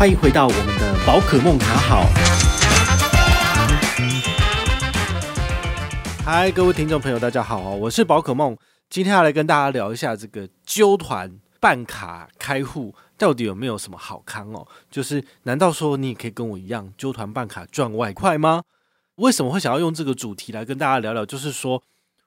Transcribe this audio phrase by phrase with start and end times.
[0.00, 2.06] 欢迎回到我们的宝可梦卡好。
[6.24, 8.56] 嗨，各位听众朋友，大家好，我是宝可梦，
[8.88, 14.66] 今天要来跟大家聊一下这个揪团办卡开户到底有没有什么好康哦？
[14.90, 18.62] 就是难道说你也可以跟我一样揪团办卡赚外快吗？
[19.16, 21.26] 为什么会想要用这个主题来跟大家聊聊？
[21.26, 21.82] 就是说，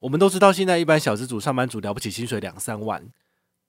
[0.00, 3.02] 我们都知道现在一般小资主、上班族了不起薪水两三万，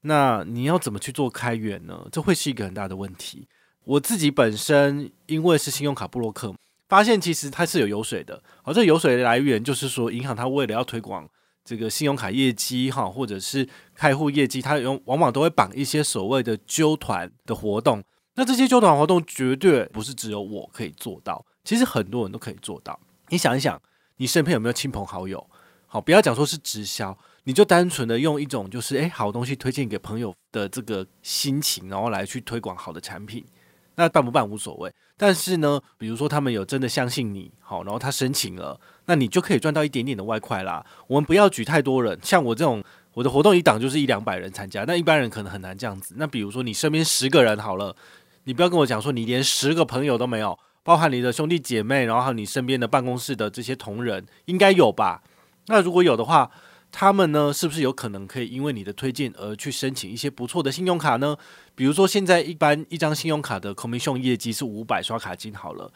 [0.02, 2.06] 那你要怎么去做开源呢？
[2.12, 3.48] 这会是一个很大的问题。
[3.86, 6.54] 我自己本身因为是信用卡部落客，
[6.90, 8.42] 发现其实它是有油水的。
[8.64, 11.28] 好，这油水的来源就是说，银行它为了要推广
[11.64, 18.04] 这个信用卡业绩哈，或者是开户业绩，它用往往都会绑一些所谓的揪团的活动。
[18.36, 23.00] 那这些揪团活动绝对不是只有我可以做到，其实很多人都可以做到。
[23.30, 23.82] 你想一想，
[24.18, 25.48] 你身边有没有亲朋好友？
[25.86, 33.46] 好，不要讲说是直销，你就单纯的用一种就是诶好东西推荐给朋友的这个心情，然后来去推广好的产品。
[33.96, 40.86] 那办不办无所谓，但是呢，比如说他们有真的相信你，好，然后他申请了，那你就可以赚到一点点的外快啦。
[41.08, 46.16] 我们不要举太多人，像我这种，我的活动一档就是一两百人参加，那一般人可能很难这样子。
[46.18, 47.96] 那比如说你身边十个人好了，
[48.44, 55.24] 你不要跟我讲说你连十个朋友都没有，包含你的兄弟姐妹，然后还有你身边的办公室的这些同仁，应该有吧？
[55.68, 56.52] 那如果有的话。
[56.92, 61.36] 他们呢，是不是有可能可以因为你的推荐而去申请一些不错的信用卡呢？
[61.76, 65.92] 比如说，现在一般一张信用卡的 commission 业绩是五百刷卡金好了，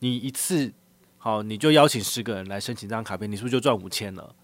[0.00, 0.72] 你一次
[1.16, 4.34] 好，你就邀请十个人来申请这张卡片，你是不是就赚五千了？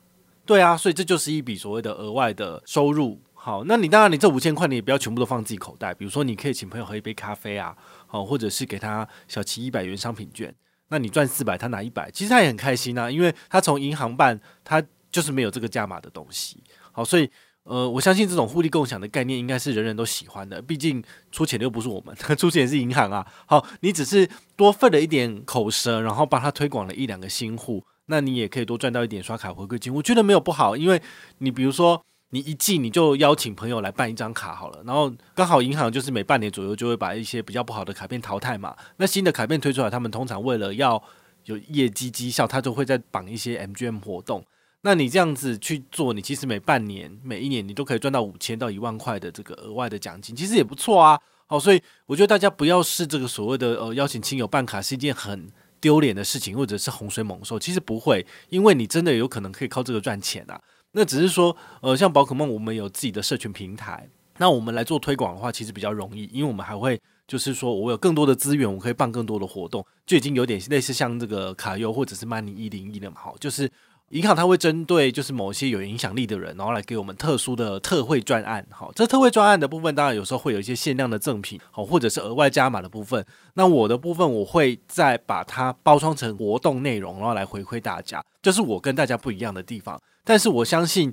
[0.47, 3.21] 对啊，所以这就是一笔所谓的额外的收入。
[3.35, 10.55] 好，那你当然你这五千块你也不要全部都放自己口袋，比如说你可以请朋友喝一杯咖啡啊，好，或者是给他小七一百元商品券，
[10.91, 14.81] 那你赚四百，他拿一百，其实他也很开心啊，因为他从银行办他。
[15.11, 17.31] 就是没有这个价码的东西，好，所以
[17.65, 20.61] 呃，我相信这种互利共享的概念应该是人人都喜欢的。
[20.63, 23.27] 毕竟出钱的又不是我们， 出钱是银行啊。
[23.47, 29.93] 好，你只是多费了一点口舌，然后帮他推广了一两个新户，那你也可以多赚到一点刷卡回馈金。
[29.93, 31.01] 我觉得没有不好，因为
[31.39, 38.75] 你比如说你一季你就邀请朋友来办一张卡好了，然后刚好银行就是每半年左右就会把一些比较不好的卡片淘汰嘛。
[38.97, 41.03] 那新的卡片推出来，他们通常为了要
[41.45, 44.43] 有业绩绩效，他就会再绑一些 MGM 活动。
[44.83, 51.19] 那你这样子去做，你其实每半年、每一年你都可以赚到五千到一万块的这个额外的奖金，其实也不错啊。
[51.47, 55.51] 好，所以我觉得大家不要视这个所谓的呃邀请亲友办卡是一件很
[55.81, 60.61] 丢脸的事情，或者是洪水猛兽，其实不会，因为你真的有可能可以靠这个赚钱啊。
[60.93, 73.69] 那只是说，呃，像宝可梦，我们有自己的社群平台，那我们来做推广的话，其实比较容易，因为我们还会就是说我有更多的资源，我可以办更多的活动，就已经有点类似像这个卡优或者是 Money 一零一了嘛，好，就是。
[74.11, 78.67] 银行它会针对就是某些有影响力的人，然后来给我们特殊的特惠专案。
[78.71, 83.23] 好，这特惠专案的部分，当然有时候会有一些限量的赠品，好，或者是额外加码的部分。
[83.53, 88.25] 那我的部分，我会再把它包装成活动内容，然后来回馈大家。
[88.41, 90.01] 这是我跟大家不一样的地方。
[90.25, 91.13] 但是我相信，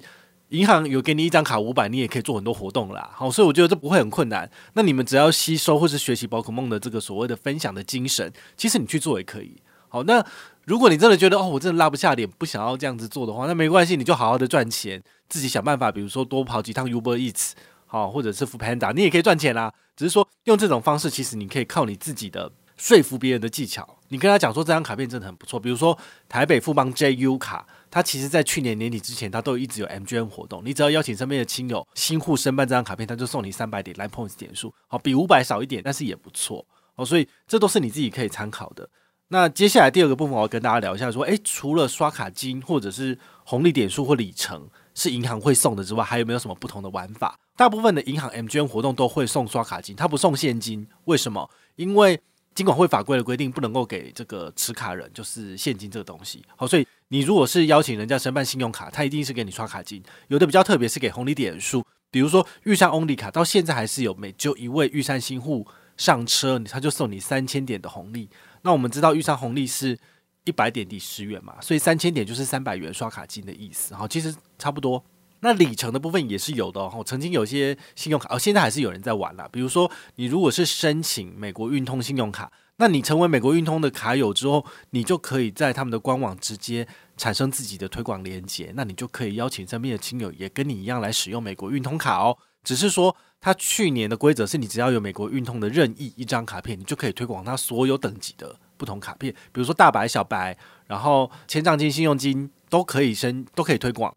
[0.49, 3.11] 银行有给你一张卡五百，你也可以做很多活动啦。
[3.13, 4.49] 好，所以我觉得这不会很困难。
[4.73, 9.57] 那你们只要吸收或是学习宝可梦的这个所谓的分享的精神，其实你去做也可以。
[9.95, 10.25] 好，那。
[10.65, 17.51] 如果你真的觉得哦，我真的拉不下脸，不想要这样子做的话，那没关系，你就好好的赚钱，自己想办法，比如说多跑几趟 Uber Eats，
[17.85, 19.71] 好，或者是 f o o Panda，你也可以赚钱啦。
[19.95, 25.59] 只是说用这种方式，其实你可以靠你自己的说服别人的技巧，你跟他讲说这张卡片真的很不错。
[25.59, 25.95] 比如说
[26.27, 37.05] 台北富邦 JU 卡，它其实在去年年底之前，它都一直有 MGM 活动，你只要邀请身边的亲友新户申办这张卡片，它就送你三百点 Line Points 点数，好，比五百少一点，但是也不错哦。
[37.05, 38.89] 所以这都是你自己可以参考的。
[39.29, 47.35] 那接下来第二个部分，我要跟大家聊一下，说，诶，除了刷卡金或者是红利点数或里程是银行会送的之外，还有没有什么不同的玩法？
[47.57, 51.49] 大部分的银行 MGM 活动都会送刷卡金，它不送现金，为什么？
[51.75, 52.19] 因为
[52.53, 56.43] 金管会法规的规定不能够给这个持卡人就是现金这个东西。
[56.55, 60.03] 好，所以你如果是邀请人家申办信用卡，他一定是给你刷卡金。
[60.27, 65.65] 有的比较特别，是给红利点数，比如说玉山 Only 卡，到现在还是有每就一位玉山新户
[65.97, 68.29] 上车，他就送你三千点的红利。
[68.65, 69.95] 那我们知道遇上红利是
[70.43, 73.93] 一百点抵十元嘛，所以三千点就是三百元刷卡金的意思。
[73.93, 75.05] 好，其实差不多。
[75.41, 77.03] 那里程的部分也是有的哦。
[77.05, 79.47] 曾经有些信用卡哦，现在还是有人在玩啦。
[79.51, 92.35] 比如说，你如果是申请美国运通信用卡，那你成为美国运通的卡友之后，你就可以在他们的官网直接产生自己的推广链接，那你就可以邀请身边的亲友也跟你一样来使用美国运通卡哦。
[92.65, 100.57] 只是说，它去年的规则是你只要有美国运通的任意一张卡片，你就可以推广它所有等级的不同卡片，比如说大白、小白，
[100.87, 104.13] 然后签账金、信用金都可以申，都可以推广。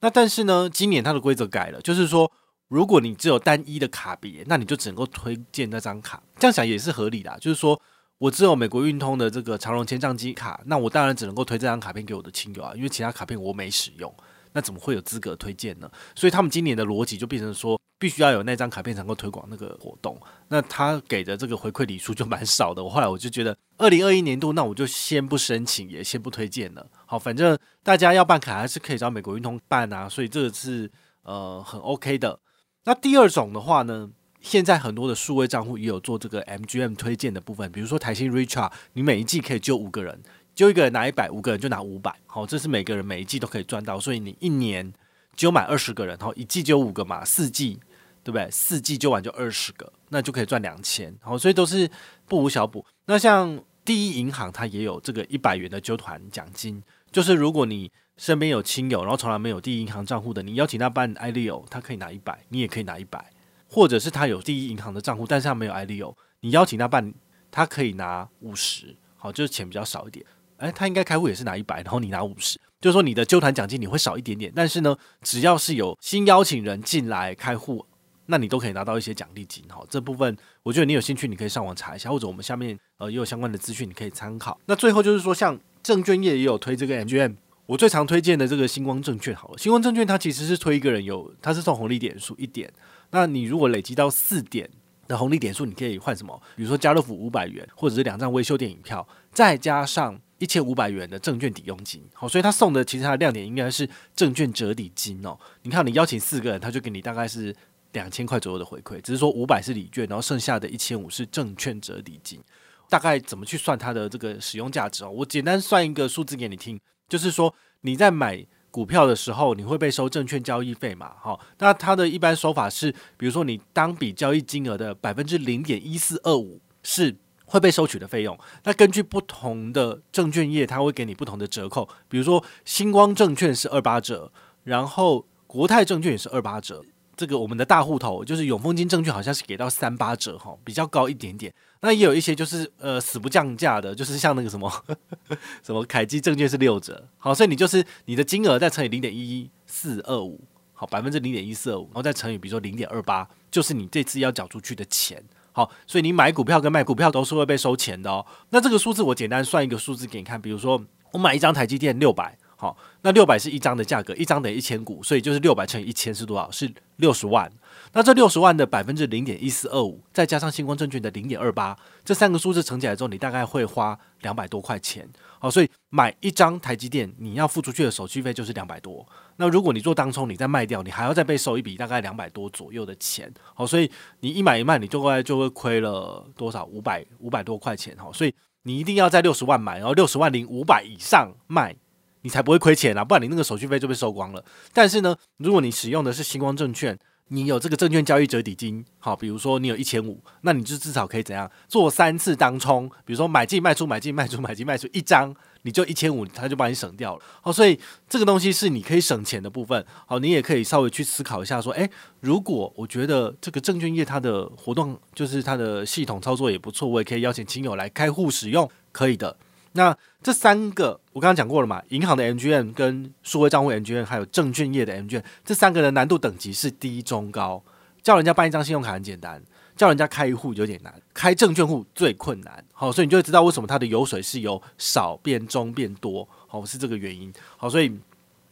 [0.00, 2.30] 那但是呢，今年它的规则改了，就是说
[2.68, 6.22] 如果你只有单一的卡别，那你就只能够推荐那张卡。
[6.38, 7.80] 这样想也是合理的，就是说
[8.18, 14.14] 我只有美国运通的这个长荣签账机卡，那我当然只能够推这张卡片给我的亲友啊，因为其他卡片我没使用。
[14.52, 15.90] 那怎么会有资格推荐呢？
[16.14, 20.20] 所以他们今年的逻辑就变成说，必须要有那张卡片才能够推广那个活动。
[20.48, 22.82] 那他给的这个回馈礼数就蛮少的。
[22.82, 26.86] 我后来我就觉得，二零二一年度那我就先不申请，也先不推荐了。
[27.06, 30.08] 好，反正大家要办卡还是可以找美国运通办啊。
[30.08, 30.90] 所以这个是
[31.22, 32.38] 呃很 OK 的。
[32.84, 34.08] 那第二种的话呢，
[34.40, 40.22] 现在很多的数位账户也有做这个 MGM 推荐的部分，比如说台新 Richart，你每一季可以揪五个人。
[40.54, 44.92] 就一个人拿一百，五个人就拿五百，好，这是每个人每一季都可以赚到，所以你一年
[45.36, 47.78] 揪满二十个人，好，一季就五个嘛，四季
[48.28, 48.46] 对不对？
[48.50, 51.90] 四季揪完就二十个，那就可以赚两千，好，所以都是
[52.26, 52.84] 不无小补。
[53.06, 63.32] 那像第一银行，它也有这个一百元的揪团奖金，就是如果你身边有亲友，然后从来没有第一银行账户的，你邀请他办 iLeo，他可以拿一百，你也可以拿一百，
[63.66, 67.14] 或者是他有第一银行的账户，但是他没有 iLeo，你邀请他办，
[67.50, 70.22] 他可以拿五十，好，就是钱比较少一点。
[70.58, 77.86] 诶，他应该开户也是拿一百，然后你拿五十，就是说你的揪团奖金你会少一点点，但是呢，只要是有新邀请人进来开户，
[78.30, 79.64] 那你都可以拿到一些奖励金。
[79.68, 84.60] 好，这部分我觉得你有兴趣，你可以上网查一下，或者我们下面呃也有相关的资讯，你可以参考。
[84.66, 92.70] 那最后就是说，像证券业也有推这个 MGM，我最常推荐的这个星光证券，好了，星光证券它其实是推一个人有，它是送红利点数一点，
[93.10, 94.68] 那你如果累积到四点
[95.06, 96.40] 的红利点数，你可以换什么？
[96.54, 100.20] 比如说家乐福五百元，或者是两张威秀电影票，再加上。
[100.40, 105.36] 一千五百元的证券抵用金，好，所以他送的其实他的亮点应该是证券折抵金哦。
[105.62, 107.52] 你看，你邀请四个人，他就给你大概是
[107.92, 112.40] 两千块左右的回馈，只是说五百是礼券，然后剩下的一千五是证券折抵金。
[112.88, 115.10] 大概怎么去算它的这个使用价值哦？
[115.10, 121.12] 我简单算一个数字给你听，就是说你在买股票的时候，你会被收证券交易费嘛？
[121.20, 127.16] 好，那它的一般收法是，比如说你当笔交易金额的百分之零点一四二五是。
[127.50, 131.88] 会被收取的费用，那根据不同的证券业，它会给你不同的折扣。
[132.06, 134.30] 比如说，星光证券是二八折，
[134.64, 136.84] 然后国泰证券也是二八折。
[137.18, 141.52] 这个我们的大户头就是永丰金证券，好像是给到三八折哈，比较高一点点。
[141.80, 144.72] 那也有一些就是呃死不降价的，就是像那个什么
[145.64, 147.04] 什么凯基证券是六折。
[147.18, 150.40] 好，所以你就是你的金额再乘以零点一四二五，
[150.72, 155.20] 好，百分之零点一四二五，然后再乘以比如说零点二八，就是你这次要缴出去的钱。
[155.50, 158.24] 好，所以你买股票跟卖股票都是会被收钱的哦。
[158.50, 160.80] 那这个数字我简单算一个数字给你看，比如说
[161.10, 166.50] 我买一张台积电六百，好，那六百是一张的价格，一张等于一千股，所以就是六百乘以一千是多少？
[166.50, 167.48] 是六十万。
[167.92, 175.08] 那这六十万的百分之零点一四二五，再加上新光证券的零点二八，这三个数字乘起来之后，你大概会花两百多块钱。
[175.38, 179.06] 好，所以买一张台积电，你要付出去的手续费就是两百多。
[179.36, 183.88] 那如果你做当冲，你再卖掉，你还要再被收一笔大概两百多左右的钱，好，所以
[184.18, 186.64] 你一买一卖，你就会就会亏了多少？
[186.64, 188.34] 五百五百多块钱，好，所以
[188.64, 191.74] 你一定要在六十万买，然后六十万零五百以上卖，
[192.22, 194.44] 你才不会亏钱啊，不然你那个手续费就被收光了。
[194.72, 196.98] 但是呢，如果你使用的是星光证券，
[197.30, 202.88] 你有这个证券交易折抵金，好，比如说你有一千五，那你就至少可以怎样做三次当冲？
[203.04, 207.22] 比如说买进卖出买进卖出买进卖出一张，你就一千五，他就帮你省掉了。
[207.42, 207.78] 好，所以
[208.08, 209.84] 这个东西是你可以省钱的部分。
[210.06, 211.90] 好，你也可以稍微去思考一下，说，诶，
[212.20, 219.36] 如果我觉得这个证券业它的活动就是它的系统操作也不错，我也可以邀请亲友来开户使用，可以的。
[219.78, 227.62] 那这三个我刚刚讲过了嘛，银行的 MGM 跟数位账户 MGM，还有证券业的 MGM，这三个的难度等级是低、中、高。
[228.02, 229.40] 叫人家办一张信用卡很简单，
[229.76, 232.64] 叫人家开一户有点难，开证券户最困难。
[232.72, 237.32] 好，所以你就会知道为什么它的油水是由少变中变多，好，是这个原因。
[237.56, 237.96] 好，所以。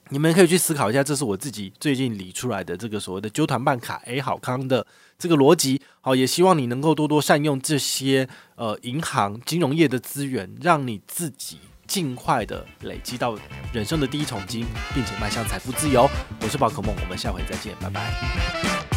[0.09, 4.87] 你们可以去思考一下，这是我自己最近理出来的这个所谓的纠团办卡诶好康的
[5.19, 5.81] 这个逻辑。
[6.01, 11.59] 好，也希望你能够多多善用这些呃银行金融业的资源，让你自己
[11.89, 13.37] 尽快的累积到
[13.73, 16.09] 人生的第一桶金，并且迈向财富自由。
[16.41, 18.96] 我是宝可梦，我们下回再见，拜拜。